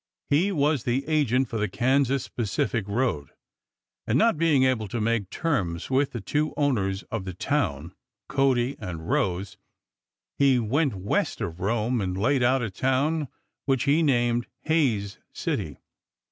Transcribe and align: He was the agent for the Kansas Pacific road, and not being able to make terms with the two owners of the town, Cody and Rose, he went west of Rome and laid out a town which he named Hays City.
He 0.31 0.51
was 0.51 0.83
the 0.83 1.07
agent 1.07 1.47
for 1.47 1.59
the 1.59 1.67
Kansas 1.69 2.27
Pacific 2.27 2.85
road, 2.87 3.29
and 4.07 4.17
not 4.17 4.35
being 4.35 4.63
able 4.63 4.87
to 4.87 4.99
make 4.99 5.29
terms 5.29 5.91
with 5.91 6.11
the 6.11 6.19
two 6.21 6.55
owners 6.57 7.03
of 7.11 7.23
the 7.23 7.35
town, 7.35 7.93
Cody 8.27 8.75
and 8.79 9.07
Rose, 9.11 9.57
he 10.39 10.57
went 10.57 10.95
west 10.95 11.39
of 11.39 11.59
Rome 11.59 12.01
and 12.01 12.17
laid 12.17 12.41
out 12.41 12.63
a 12.63 12.71
town 12.71 13.27
which 13.65 13.83
he 13.83 14.01
named 14.01 14.47
Hays 14.63 15.19
City. 15.33 15.77